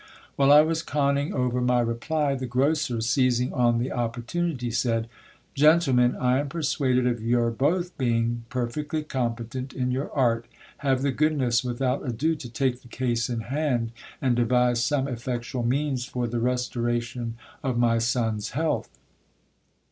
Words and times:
While 0.35 0.51
I 0.51 0.61
was 0.61 0.81
conning 0.81 1.31
over 1.31 1.61
my 1.61 1.79
reply, 1.79 2.33
the 2.33 2.47
grocer, 2.47 3.01
seizing 3.01 3.53
on 3.53 3.77
the 3.77 3.91
opportunity, 3.91 4.71
said— 4.71 5.07
Gentlemen, 5.53 6.15
I 6.15 6.39
am 6.39 6.49
persuaded 6.49 7.05
of 7.05 7.21
your 7.21 7.51
both 7.51 7.95
being 7.99 8.43
per 8.49 8.65
fectly 8.65 9.07
competent 9.07 9.73
in 9.73 9.91
your 9.91 10.09
art; 10.11 10.47
have 10.77 11.03
the 11.03 11.11
goodness 11.11 11.63
without 11.63 12.03
ado 12.03 12.33
to 12.35 12.49
take 12.49 12.81
the 12.81 12.87
case 12.87 13.29
in 13.29 13.41
hand, 13.41 13.91
and 14.23 14.35
devise 14.35 14.83
some 14.83 15.07
effectual 15.07 15.61
means 15.61 16.05
for 16.05 16.25
the 16.25 16.39
restoration 16.39 17.35
of 17.63 17.77
my 17.77 17.99
son's 17.99 18.49
health. 18.57 18.89